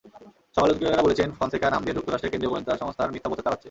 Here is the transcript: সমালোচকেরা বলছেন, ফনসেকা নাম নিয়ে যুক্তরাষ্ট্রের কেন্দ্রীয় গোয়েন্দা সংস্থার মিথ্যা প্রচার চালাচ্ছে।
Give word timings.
সমালোচকেরা 0.55 1.05
বলছেন, 1.07 1.29
ফনসেকা 1.37 1.67
নাম 1.73 1.81
নিয়ে 1.83 1.97
যুক্তরাষ্ট্রের 1.97 2.31
কেন্দ্রীয় 2.31 2.51
গোয়েন্দা 2.53 2.73
সংস্থার 2.81 3.13
মিথ্যা 3.13 3.29
প্রচার 3.29 3.43
চালাচ্ছে। 3.47 3.59